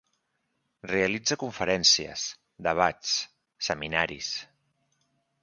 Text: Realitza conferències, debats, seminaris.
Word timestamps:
Realitza 0.91 1.37
conferències, 1.43 2.23
debats, 2.69 3.13
seminaris. 3.69 4.33